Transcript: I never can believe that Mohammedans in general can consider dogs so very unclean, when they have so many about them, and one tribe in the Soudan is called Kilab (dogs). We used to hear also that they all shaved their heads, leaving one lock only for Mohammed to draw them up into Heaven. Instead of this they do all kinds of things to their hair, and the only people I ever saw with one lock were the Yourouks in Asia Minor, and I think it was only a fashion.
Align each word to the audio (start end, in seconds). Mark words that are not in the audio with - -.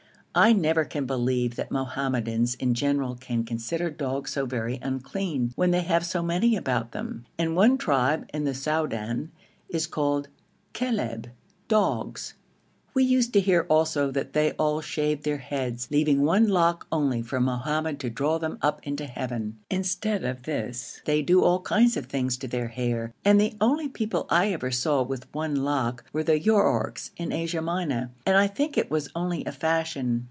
I 0.33 0.53
never 0.53 0.85
can 0.85 1.05
believe 1.05 1.57
that 1.57 1.71
Mohammedans 1.71 2.55
in 2.55 2.73
general 2.73 3.15
can 3.15 3.43
consider 3.43 3.89
dogs 3.89 4.31
so 4.31 4.45
very 4.45 4.79
unclean, 4.81 5.51
when 5.57 5.71
they 5.71 5.81
have 5.81 6.05
so 6.05 6.23
many 6.23 6.55
about 6.55 6.93
them, 6.93 7.25
and 7.37 7.53
one 7.53 7.77
tribe 7.77 8.29
in 8.33 8.45
the 8.45 8.53
Soudan 8.53 9.31
is 9.67 9.87
called 9.87 10.29
Kilab 10.73 11.25
(dogs). 11.67 12.35
We 12.93 13.03
used 13.05 13.31
to 13.33 13.39
hear 13.39 13.65
also 13.69 14.11
that 14.11 14.33
they 14.33 14.51
all 14.53 14.81
shaved 14.81 15.23
their 15.23 15.37
heads, 15.37 15.87
leaving 15.91 16.23
one 16.23 16.49
lock 16.49 16.87
only 16.91 17.21
for 17.21 17.39
Mohammed 17.39 17.99
to 18.01 18.09
draw 18.09 18.37
them 18.37 18.57
up 18.61 18.81
into 18.83 19.05
Heaven. 19.05 19.59
Instead 19.69 20.25
of 20.25 20.43
this 20.43 21.01
they 21.05 21.21
do 21.21 21.41
all 21.43 21.61
kinds 21.61 21.95
of 21.97 22.07
things 22.07 22.35
to 22.37 22.49
their 22.49 22.67
hair, 22.67 23.13
and 23.25 23.39
the 23.39 23.55
only 23.61 23.87
people 23.87 24.27
I 24.29 24.51
ever 24.51 24.71
saw 24.71 25.03
with 25.03 25.33
one 25.33 25.55
lock 25.57 26.03
were 26.11 26.23
the 26.23 26.39
Yourouks 26.39 27.11
in 27.15 27.31
Asia 27.31 27.61
Minor, 27.61 28.11
and 28.25 28.37
I 28.37 28.47
think 28.47 28.77
it 28.77 28.91
was 28.91 29.09
only 29.13 29.43
a 29.45 29.53
fashion. 29.53 30.19